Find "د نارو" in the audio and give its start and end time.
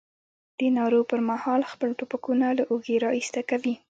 0.59-1.01